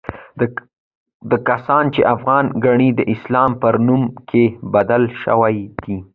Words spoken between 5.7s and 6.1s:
دي.